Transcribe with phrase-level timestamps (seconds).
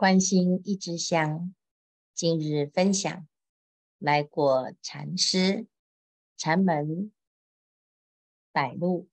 [0.00, 1.54] 关心一支香，
[2.14, 3.28] 今日分享
[3.98, 5.66] 来果禅师
[6.38, 7.12] 禅门
[8.50, 9.10] 百录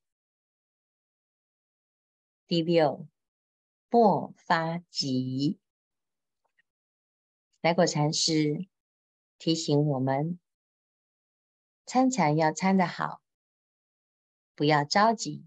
[2.47, 3.05] 第六
[3.89, 5.59] 末发集。
[7.59, 8.65] 来果禅师
[9.37, 10.39] 提醒我们，
[11.85, 13.21] 参禅要参得好，
[14.55, 15.45] 不要着急。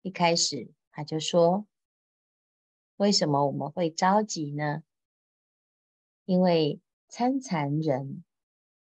[0.00, 1.67] 一开始他就说。
[2.98, 4.82] 为什么我们会着急呢？
[6.24, 8.24] 因为参禅人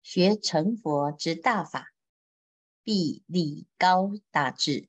[0.02, 1.92] 学成佛之大法，
[2.82, 4.88] 必立高大志，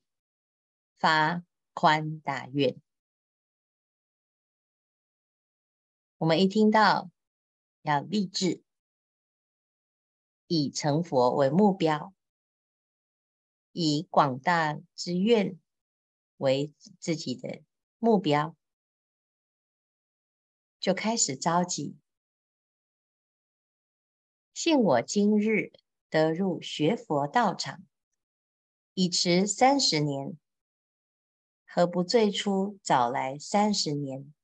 [0.96, 1.44] 发
[1.74, 2.80] 宽大愿。
[6.16, 7.10] 我们一听到
[7.82, 8.62] 要立志，
[10.46, 12.14] 以成佛为目标，
[13.72, 15.60] 以广大之愿
[16.38, 17.62] 为自己的
[17.98, 18.56] 目标。
[20.82, 21.96] 就开始着急。
[24.52, 25.72] 幸我今日
[26.10, 27.86] 得入学佛道场，
[28.94, 30.36] 已迟三十年，
[31.64, 34.34] 何不最初早来三十年？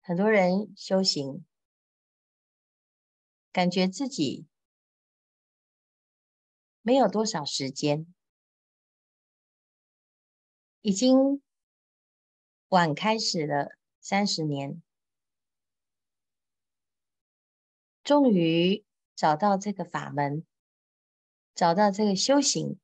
[0.00, 1.44] 很多人修行，
[3.50, 4.46] 感觉自己
[6.80, 8.06] 没有多少时间，
[10.82, 11.42] 已经
[12.68, 13.76] 晚开始了。
[14.08, 14.80] 三十年，
[18.04, 18.84] 终于
[19.16, 20.46] 找到这个法门，
[21.56, 22.78] 找到这个修行，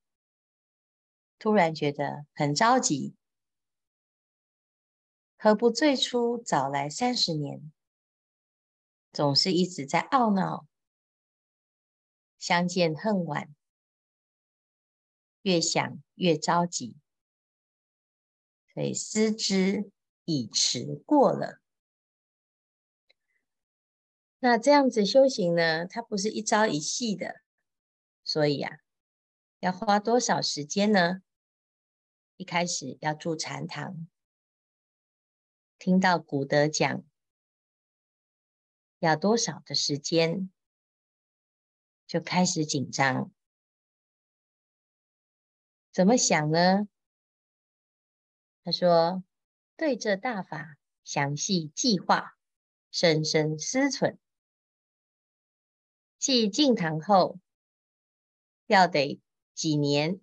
[1.38, 3.14] 突然觉得很着急。
[5.36, 7.72] 何不最初早来三十年？
[9.12, 10.66] 总是一直在懊恼，
[12.40, 13.54] 相见恨晚，
[15.42, 16.96] 越想越着急，
[18.74, 19.92] 所以思之。
[20.40, 21.60] 已迟过了，
[24.38, 25.86] 那这样子修行呢？
[25.86, 27.42] 它不是一朝一夕的，
[28.24, 28.78] 所以啊，
[29.60, 31.22] 要花多少时间呢？
[32.36, 34.08] 一开始要住禅堂，
[35.78, 37.04] 听到古德讲
[38.98, 40.50] 要多少的时间，
[42.06, 43.30] 就开始紧张，
[45.92, 46.88] 怎么想呢？
[48.64, 49.22] 他说。
[49.82, 52.36] 对这大法详细计划，
[52.92, 54.16] 深深思忖。
[56.20, 57.40] 既进堂后，
[58.68, 59.20] 要得
[59.54, 60.20] 几年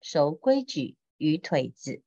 [0.00, 2.02] 熟规矩与腿子，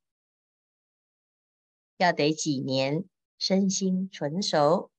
[1.97, 3.07] 要得几年
[3.37, 4.89] 身心纯熟，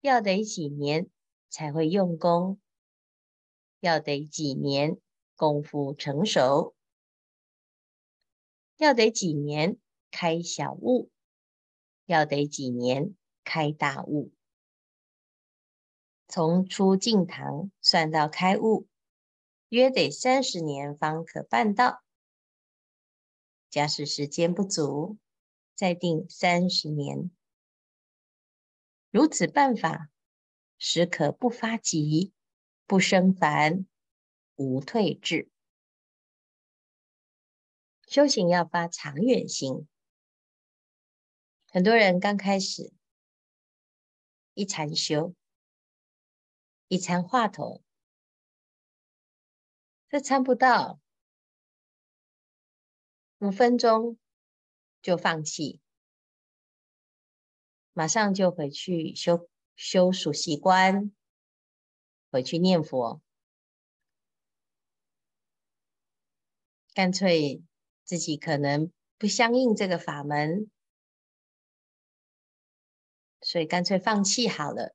[0.00, 1.10] 要得几年
[1.48, 2.60] 才会用功，
[3.80, 4.96] 要得几年
[5.34, 6.76] 功夫成熟，
[8.76, 9.80] 要得几年。
[10.10, 11.10] 开小悟，
[12.06, 14.32] 要得几年开大悟？
[16.28, 18.88] 从初进堂算到开悟，
[19.68, 22.02] 约得三十年方可办到。
[23.70, 25.18] 假使时间不足，
[25.74, 27.30] 再定三十年。
[29.10, 30.08] 如此办法，
[30.78, 32.32] 实可不发急，
[32.86, 33.86] 不生烦，
[34.56, 35.50] 无退志。
[38.06, 39.88] 修行要发长远心。
[41.76, 42.90] 很多人刚开始
[44.54, 45.34] 一禅修，
[46.88, 47.82] 一禅话头，
[50.08, 50.98] 这参不到
[53.40, 54.16] 五分钟
[55.02, 55.82] 就放弃，
[57.92, 61.14] 马上就回去修修数息观，
[62.30, 63.20] 回去念佛，
[66.94, 67.62] 干脆
[68.02, 70.70] 自己可能不相应这个法门。
[73.40, 74.94] 所以干脆放弃好了。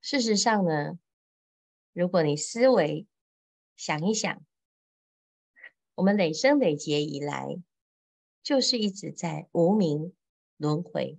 [0.00, 0.98] 事实上呢，
[1.92, 3.06] 如果你思维
[3.76, 4.44] 想一想，
[5.96, 7.60] 我们累生累劫以来，
[8.42, 10.16] 就是一直在无明
[10.56, 11.18] 轮回，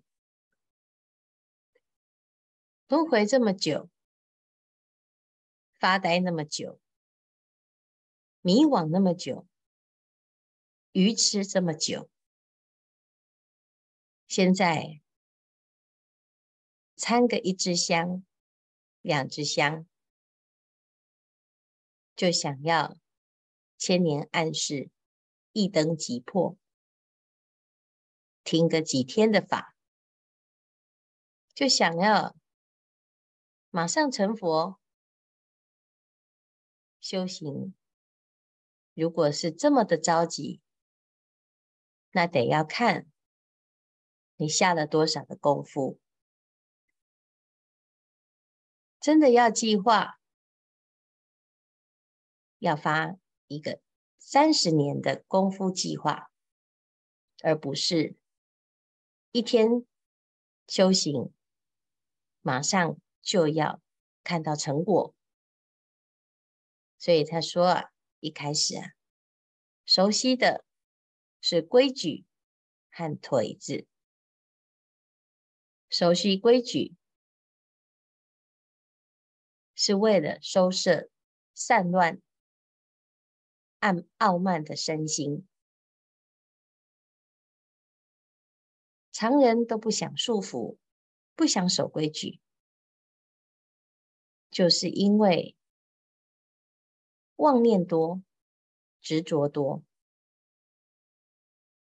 [2.88, 3.89] 轮回这么久，
[5.77, 6.80] 发呆那么久，
[8.42, 9.45] 迷惘那么久，
[10.94, 12.09] 愚痴这么久。
[14.30, 15.02] 现在
[16.96, 18.24] 参个一支香，
[19.02, 19.88] 两支香，
[22.16, 22.96] 就想要
[23.80, 24.92] 千年暗示，
[25.52, 26.56] 一灯即破，
[28.44, 29.76] 听个几天的法，
[31.56, 32.36] 就想要
[33.72, 34.80] 马上成佛。
[37.00, 37.74] 修行
[38.94, 40.62] 如果是这么的着急，
[42.12, 43.08] 那得要看
[44.41, 46.00] 你下了多少的功夫。
[49.01, 50.18] 真的要计划，
[52.57, 53.81] 要发一个
[54.18, 56.31] 三十年的功夫计划，
[57.44, 58.15] 而不是
[59.33, 59.86] 一天
[60.69, 61.33] 修行，
[62.39, 63.81] 马上就要
[64.24, 65.13] 看到成果。
[66.97, 68.94] 所以他说啊，一开始啊，
[69.85, 70.63] 熟悉的
[71.42, 72.25] 是规矩
[72.89, 73.85] 和腿字，
[75.89, 76.95] 熟悉规矩
[79.74, 81.09] 是为了收摄
[81.53, 82.21] 散乱、
[83.80, 85.47] 暗傲慢的身心。
[89.12, 90.77] 常人都不想束缚，
[91.36, 92.39] 不想守规矩，
[94.50, 95.56] 就是因为。
[97.35, 98.21] 妄念多，
[99.00, 99.81] 执着多，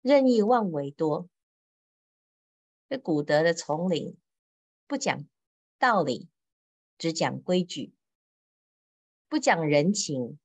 [0.00, 1.28] 任意妄为多。
[2.90, 4.16] 这古德的丛林，
[4.88, 5.24] 不讲
[5.78, 6.28] 道理，
[6.98, 7.92] 只讲规矩；
[9.28, 10.40] 不讲人情，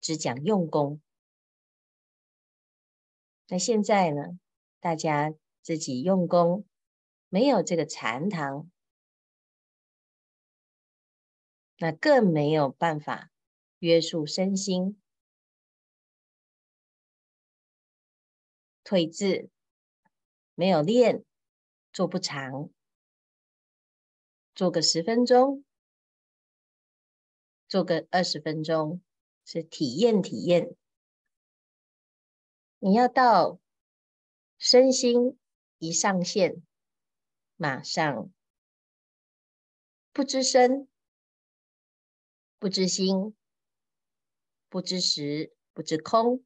[0.00, 1.02] 只讲用功。
[3.46, 4.40] 那现在呢？
[4.80, 6.66] 大家自己用功，
[7.28, 8.70] 没有这个禅堂，
[11.76, 13.30] 那更没有办法。
[13.80, 14.98] 约束身心，
[18.82, 19.50] 退字
[20.54, 21.24] 没有练，
[21.92, 22.70] 做不长，
[24.54, 25.64] 做个十分钟，
[27.68, 29.02] 做个二十分钟，
[29.44, 30.76] 是体验体验。
[32.78, 33.60] 你要到
[34.58, 35.38] 身心
[35.78, 36.62] 一上线，
[37.56, 38.32] 马上
[40.12, 40.88] 不知身，
[42.58, 43.34] 不知心。
[44.72, 46.44] 不知时，不知空，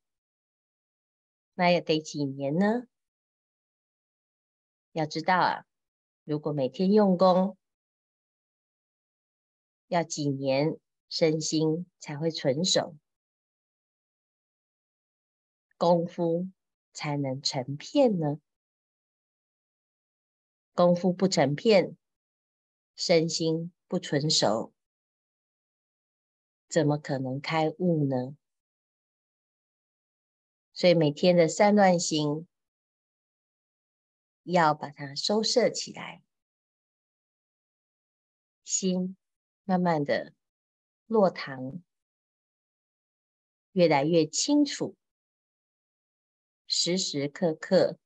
[1.53, 2.87] 那也得几年呢？
[4.95, 5.67] 要知道啊，
[6.23, 7.59] 如果每天用功，
[9.89, 12.97] 要几年身心才会纯熟，
[15.77, 16.49] 功夫
[16.93, 18.39] 才能成片呢？
[20.75, 21.97] 功夫不成片，
[22.95, 24.73] 身心不纯熟。
[26.69, 28.37] 怎么可能开悟呢？
[30.73, 32.47] 所以每天的散乱心
[34.53, 36.23] 要把它收摄起来，
[38.63, 39.17] 心
[39.65, 40.35] 慢慢的
[41.07, 41.83] 落堂，
[43.73, 44.97] 越来越清楚，
[46.67, 47.99] 时时刻刻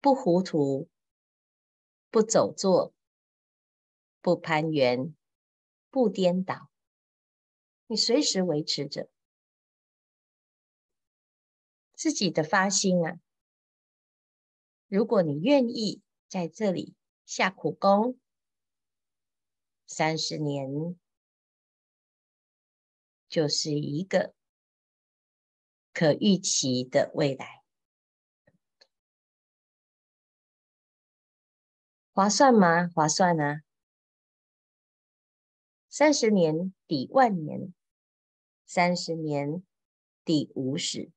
[0.00, 0.88] 不糊涂，
[2.10, 2.94] 不走错，
[4.20, 5.14] 不攀缘，
[5.90, 6.70] 不颠倒。
[7.86, 9.10] 你随时维持着
[11.92, 13.20] 自己的发心啊！
[14.94, 16.94] 如果你愿意在这里
[17.26, 18.16] 下苦功，
[19.88, 20.96] 三十年
[23.28, 24.36] 就是一个
[25.92, 27.64] 可预期的未来，
[32.12, 32.86] 划算吗？
[32.94, 33.62] 划算啊！
[35.88, 37.74] 三十年抵万年，
[38.64, 39.64] 三十年
[40.24, 41.10] 抵五十。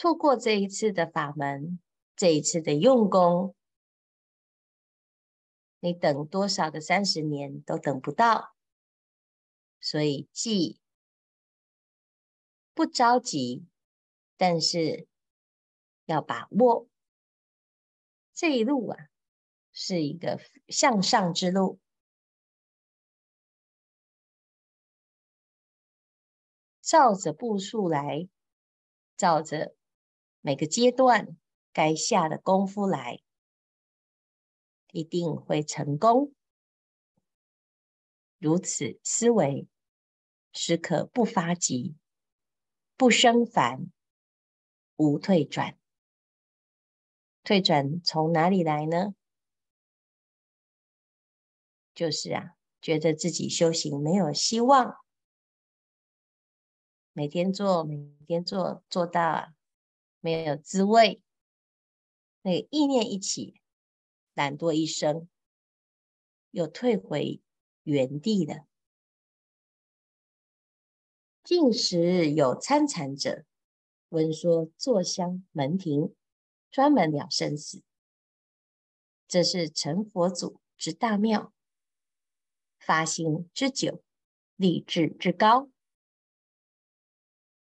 [0.00, 1.80] 错过这一次的法门，
[2.14, 3.56] 这一次的用功，
[5.80, 8.54] 你等多少个三十年都等不到。
[9.80, 10.80] 所以既
[12.74, 13.66] 不着急，
[14.36, 15.08] 但是
[16.04, 16.86] 要把握
[18.32, 19.08] 这一路啊。
[19.72, 21.80] 是一个向上之路，
[26.80, 28.28] 照着步数来，
[29.16, 29.76] 照着
[30.40, 31.36] 每个阶段
[31.72, 33.20] 该下的功夫来，
[34.92, 36.32] 一定会成功。
[38.38, 39.66] 如此思维，
[40.52, 41.96] 时可不发急，
[42.96, 43.90] 不生烦，
[44.96, 45.76] 无退转。
[47.42, 49.14] 退转从哪里来呢？
[51.94, 54.98] 就是啊，觉得自己修行没有希望，
[57.12, 59.52] 每天做，每天做，做到
[60.20, 61.22] 没有滋味，
[62.42, 63.60] 那个意念一起，
[64.34, 65.28] 懒惰一生，
[66.50, 67.40] 又退回
[67.84, 68.66] 原地了。
[71.44, 73.44] 近时有参禅者
[74.10, 76.14] 闻说坐香门庭，
[76.70, 77.82] 专门了生死，
[79.26, 81.52] 这是成佛祖之大妙。
[82.78, 84.02] 发心之久，
[84.56, 85.68] 立志之高，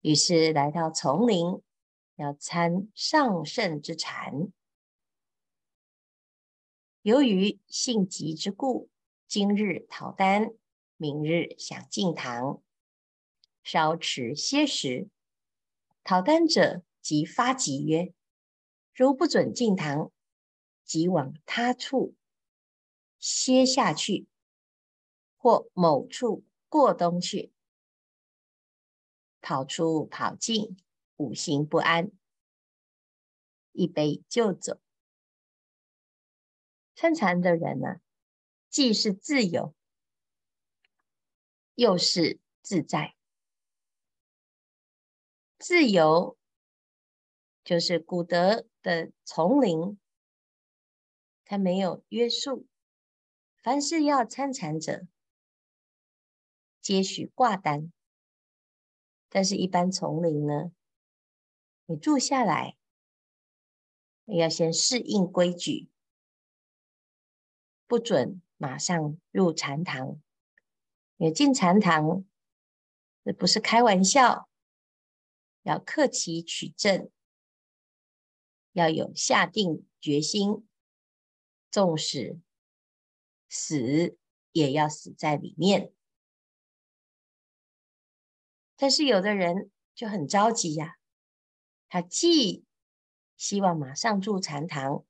[0.00, 1.62] 于是来到丛林，
[2.18, 4.52] 要参上圣之禅。
[7.02, 8.90] 由于性急之故，
[9.28, 10.50] 今日讨单，
[10.96, 12.60] 明日想进堂，
[13.62, 15.08] 稍迟些时。
[16.02, 18.12] 讨单者即发急曰
[18.92, 20.10] ：“如不准进堂，
[20.84, 22.16] 即往他处
[23.20, 24.26] 歇下去，
[25.36, 27.52] 或某处过冬去。
[29.40, 30.76] 跑出跑进，
[31.18, 32.10] 五心不安，
[33.72, 34.80] 一杯就走。”
[36.96, 38.00] 参禅的人呢、
[38.68, 39.74] 既是自由，
[41.74, 43.14] 又是自在。
[45.58, 46.36] 自由
[47.62, 49.98] 就是古德的丛林，
[51.44, 52.66] 它没有约束，
[53.62, 55.06] 凡是要参禅者，
[56.80, 57.92] 皆许挂单。
[59.28, 60.72] 但是，一般丛林呢，
[61.90, 62.76] 你住下来，
[64.26, 65.88] 要先适应规矩，
[67.86, 70.20] 不准马上入禅堂。
[71.16, 72.26] 你进禅堂，
[73.24, 74.50] 这不是开玩笑。
[75.62, 77.10] 要克期取证，
[78.72, 80.68] 要有下定决心，
[81.70, 82.38] 纵使
[83.48, 84.18] 死
[84.52, 85.94] 也要死在里面。
[88.76, 90.97] 但是有的人就很着急呀、
[91.88, 92.64] 他既
[93.36, 95.04] 希望马上住禅堂，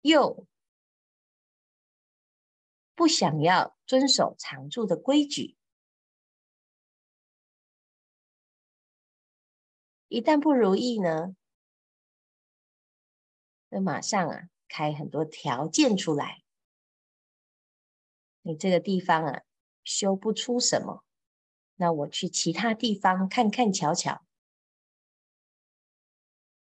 [0.00, 0.46] 又
[2.94, 5.56] 不想要遵守常住的规矩。
[10.08, 11.36] 一旦不如意呢，
[13.68, 16.42] 那马上啊开很多条件出来。
[18.42, 19.42] 你这个地方啊
[19.84, 21.04] 修不出什么，
[21.82, 24.24] 那我去其他地方看看瞧瞧。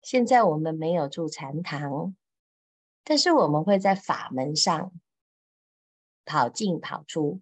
[0.01, 2.15] 现在我们没有住禅堂，
[3.03, 4.91] 但是我们会在法门上
[6.25, 7.41] 跑进跑出，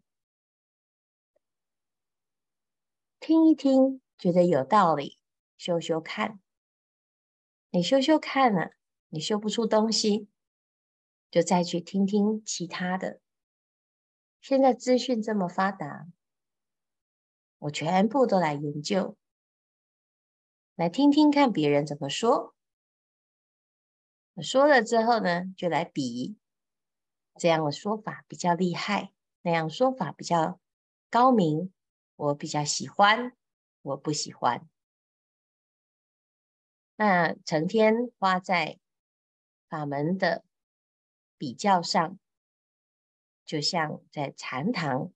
[3.22, 5.18] 听一听，觉得有道理。
[5.58, 6.42] 修修看，
[7.70, 8.72] 你修修看了，
[9.08, 10.28] 你修不出东西，
[11.30, 13.22] 就再去听听其他的。
[14.42, 16.08] 现在资讯这么发达，
[17.62, 19.16] 我全部都来研究，
[20.74, 22.56] 来听听看别人怎么说。
[24.42, 26.36] 说了之后呢，就来比，
[27.36, 29.14] 这样的说法比较厉害，
[29.44, 30.60] 那样说法比较
[31.12, 31.72] 高明，
[32.16, 33.38] 我比较喜欢，
[33.84, 34.68] 我不喜欢。
[36.96, 38.80] 那成天花在
[39.70, 40.44] 法门的
[41.38, 42.18] 比较上，
[43.46, 45.12] 就像在禅堂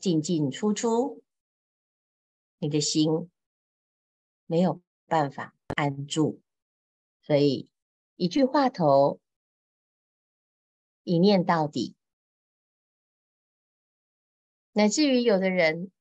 [0.00, 1.22] 进进出出，
[2.58, 3.30] 你的心
[4.46, 6.40] 没有办法安住，
[7.22, 7.68] 所以
[8.16, 9.20] 一句话头，
[11.04, 11.94] 一念到底，
[14.72, 15.92] 乃至于有的人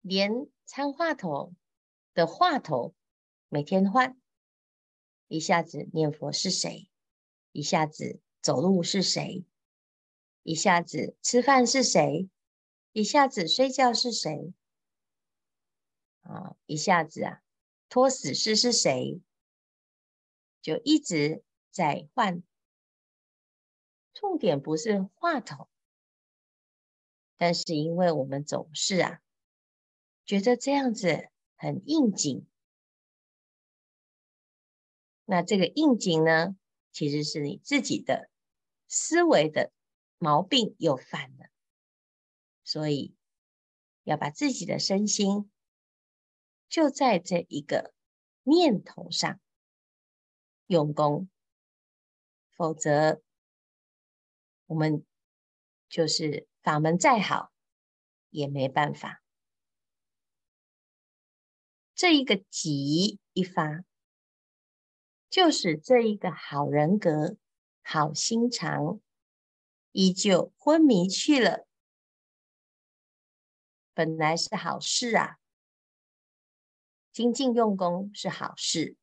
[0.00, 1.52] 连参话头。
[2.12, 2.92] 的话头
[3.48, 4.20] 每天换，
[5.28, 6.90] 一下子念佛是谁，
[7.52, 9.44] 一下子走路是谁，
[10.42, 12.28] 一下子吃饭是谁，
[12.92, 14.52] 一下子睡觉是谁，
[16.20, 17.42] 啊，一下子啊
[17.88, 19.20] 拖死尸是谁，
[20.60, 22.42] 就一直在换。
[24.12, 25.68] 重点不是话筒，
[27.36, 29.20] 但是因为我们总是啊
[30.24, 31.30] 觉得这样子。
[31.62, 32.46] 很应景，
[35.26, 36.56] 那这个应景呢，
[36.90, 38.30] 其实是你自己的
[38.88, 39.70] 思维的
[40.22, 41.46] 毛病又犯了，
[42.62, 43.16] 所以
[44.02, 45.50] 要把自己的身心
[46.68, 47.94] 就在这一个
[48.42, 49.40] 念头上
[50.66, 51.30] 用功，
[52.50, 53.22] 否则
[54.66, 55.06] 我们
[55.88, 57.50] 就是法门再好
[58.28, 59.22] 也没办法。
[61.94, 63.86] 这一个急一发，
[65.30, 67.38] 就是这一个好人格、
[67.82, 69.00] 好心肠，
[69.92, 71.66] 依旧昏迷去了。
[73.92, 75.38] 本来是好事啊，
[77.12, 78.96] 精进用功是好事，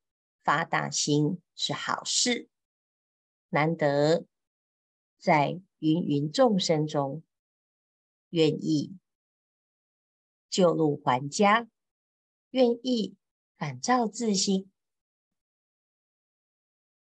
[0.43, 2.49] 发大心是好事，
[3.49, 4.25] 难得
[5.17, 7.23] 在芸芸众生中，
[8.29, 8.97] 愿意
[10.49, 11.67] 救路还家。
[12.51, 13.17] 愿意
[13.57, 14.71] 反照自心，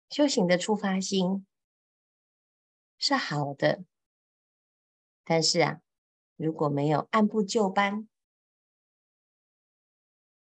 [0.08, 1.46] 修行的出发心
[2.98, 3.84] 是好的，
[5.24, 5.80] 但是啊，
[6.36, 8.08] 如果没有按部就班，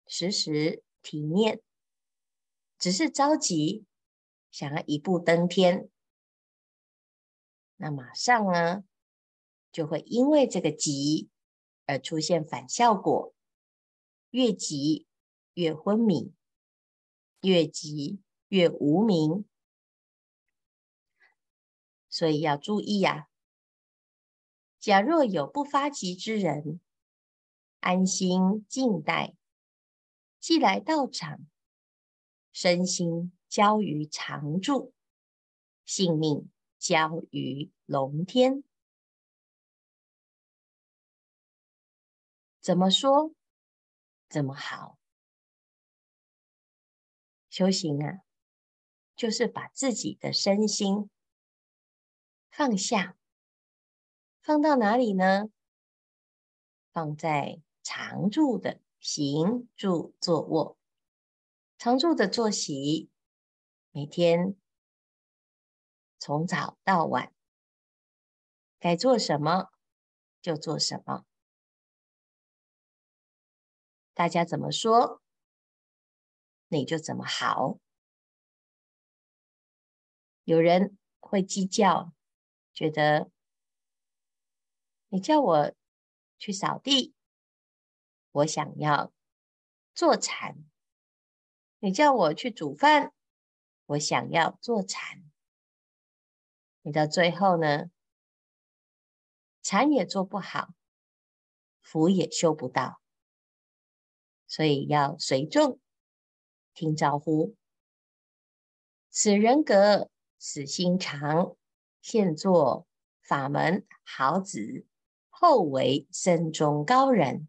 [0.06, 1.60] 时时体念，
[2.78, 3.84] 只是着急
[4.50, 5.88] 想要一步登天，
[7.76, 8.84] 那马上呢，
[9.72, 11.28] 就会因为这个急
[11.84, 13.34] 而出现反效果，
[14.30, 15.06] 越急
[15.54, 16.32] 越昏迷，
[17.40, 19.44] 越急越无明，
[22.16, 23.28] 所以要注意呀、啊。
[24.78, 26.80] 假若有不发急之人，
[27.80, 29.34] 安心静待，
[30.40, 31.46] 既来道场，
[32.54, 34.94] 身心交于常住，
[35.84, 38.64] 性命交于龙天。
[42.62, 43.34] 怎么说？
[44.26, 44.98] 怎么好？
[47.50, 48.20] 修行啊，
[49.14, 51.10] 就是把自己的身心
[52.56, 53.18] 放下。
[54.40, 55.50] 放到哪里呢？
[56.90, 60.78] 放在常住的行住坐卧，
[61.76, 63.10] 常住的作息，
[63.90, 64.56] 每天
[66.18, 67.30] 从早到晚，
[68.78, 69.68] 该做什么
[70.40, 71.26] 就做什么。
[74.14, 75.20] 大家怎么说，
[76.68, 77.78] 你就怎么好。
[80.44, 82.14] 有人会计较，
[82.76, 83.28] 觉得。
[85.08, 85.72] 你叫我
[86.36, 87.14] 去扫地，
[88.32, 89.12] 我想要
[89.94, 90.56] 坐禅；
[91.78, 93.12] 你叫我去煮饭，
[93.86, 95.22] 我想要坐禅。
[96.82, 97.88] 你到最后呢，
[99.62, 100.74] 禅也做不好，
[101.80, 103.00] 福也修不到，
[104.48, 105.78] 所以要随众
[106.74, 107.56] 听招呼。
[109.08, 111.56] 此人格，此心肠，
[112.08, 112.86] 现作
[113.20, 114.86] 法门好子。
[115.28, 117.48] 后为僧中高人，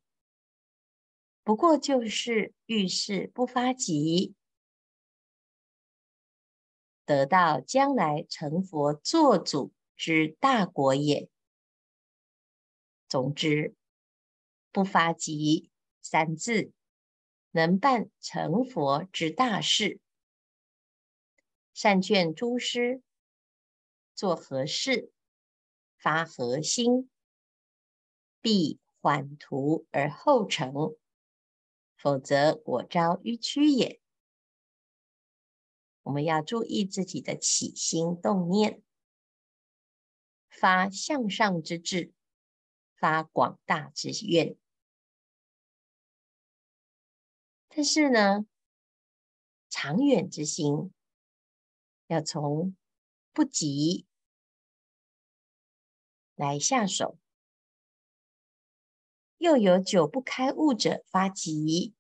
[1.44, 4.34] 不过就是遇事不发急，
[7.06, 11.30] 得到将来成佛做主之大果也。
[13.08, 13.76] 总之，
[14.72, 15.70] 不发急
[16.02, 16.72] 三字，
[17.52, 20.00] 能办成佛之大事。
[21.76, 23.04] 善劝诸师
[24.18, 25.14] 做何事，
[25.96, 27.10] 发何心。
[28.42, 30.96] 必缓图而后成，
[31.96, 34.02] 否则果招迂曲也。
[36.02, 38.82] 我们要注意自己的起心动念，
[40.50, 42.14] 发向上之志，
[42.96, 44.58] 发广大之愿。
[47.68, 48.48] 但是呢，
[49.70, 50.92] 长远之心
[52.08, 52.76] 要从
[53.34, 54.07] 不急
[56.38, 57.18] 来下手。
[59.40, 61.94] 又有久不开悟者发急，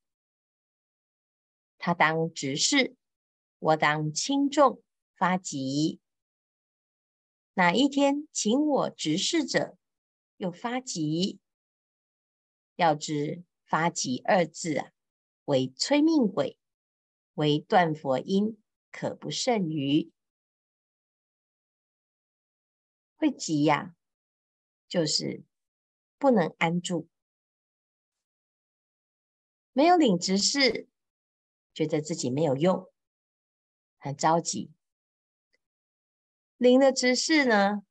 [1.78, 2.95] 他当执事，
[3.58, 4.82] 我当轻重
[5.15, 6.00] 发急。
[7.56, 9.76] 哪一天请我执事者
[10.38, 11.39] 又发急？
[12.76, 14.91] 要知发急二字啊，
[15.45, 16.60] 为催命鬼，
[17.34, 20.12] 为断佛因，可不胜于。
[23.15, 23.95] 会急呀、
[24.88, 25.43] 就是
[26.17, 27.08] 不能安住。
[29.73, 30.88] 没有领执事，
[31.73, 32.91] 觉得自己没有用，
[34.00, 34.71] 很着急；
[36.58, 37.84] 领了执事呢，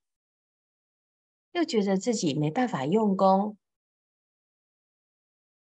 [1.53, 3.57] 又觉得自己没办法用功，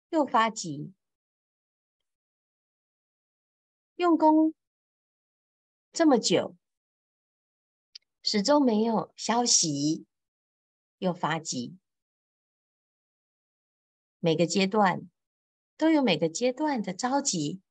[0.10, 0.94] 又发急。
[3.98, 4.54] 用功
[5.92, 6.56] 这么久，
[8.22, 10.06] 始终没有消息，
[10.97, 11.77] 又发急。
[14.19, 15.10] 每个阶段。
[15.77, 17.62] 都有每个阶段的着急，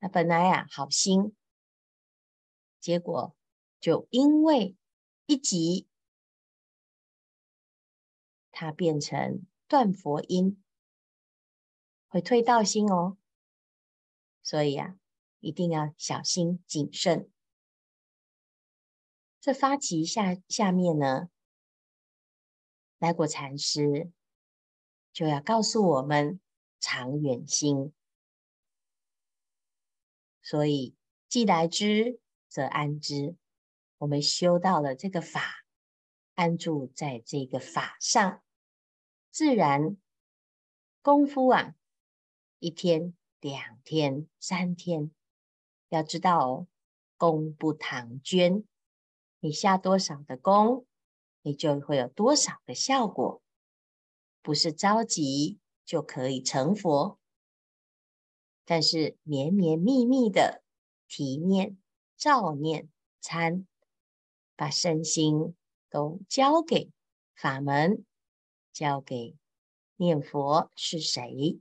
[0.00, 1.36] 那本来呀、啊、好心，
[2.80, 3.36] 结果
[3.78, 4.76] 就因为
[5.26, 5.86] 一急，
[8.50, 10.60] 它变成断佛音，
[12.08, 13.16] 会退道心哦。
[14.42, 14.98] 所以呀、啊，
[15.38, 17.30] 一定要小心谨慎。
[19.40, 21.28] 这发起下下面呢，
[22.98, 24.10] 来果禅师。
[25.12, 26.40] 就要告诉我们
[26.78, 27.92] 长远心，
[30.40, 30.94] 所以
[31.28, 33.34] 既来之则安之。
[33.98, 35.64] 我们修到了这个法，
[36.36, 38.40] 安住在这个法上，
[39.32, 39.96] 自然
[41.02, 41.74] 功夫啊，
[42.60, 45.10] 一天、两天、三天，
[45.88, 46.66] 要知道哦，
[47.16, 48.62] 功不唐捐，
[49.40, 50.86] 你下多少的功，
[51.42, 53.42] 你就会有多少的效果。
[54.42, 57.18] 不是着急就可以成佛，
[58.64, 60.62] 但是绵绵密密的
[61.08, 61.78] 提念、
[62.16, 62.88] 照念、
[63.20, 63.66] 参，
[64.56, 65.54] 把身心
[65.90, 66.90] 都交给
[67.34, 68.04] 法门，
[68.72, 69.36] 交给
[69.96, 71.60] 念佛是谁，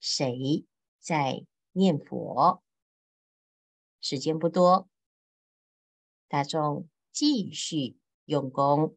[0.00, 0.64] 谁
[0.98, 2.62] 在念佛。
[4.00, 4.88] 时间不多，
[6.26, 8.96] 大众继续用功。